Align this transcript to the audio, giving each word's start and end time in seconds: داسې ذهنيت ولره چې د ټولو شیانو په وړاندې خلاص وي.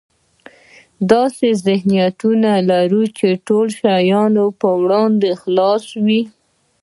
داسې 1.11 1.47
ذهنيت 1.65 2.17
ولره 2.27 3.03
چې 3.17 3.27
د 3.33 3.41
ټولو 3.47 3.71
شیانو 3.79 4.45
په 4.61 4.69
وړاندې 4.81 5.29
خلاص 5.41 5.85
وي. 6.05 6.21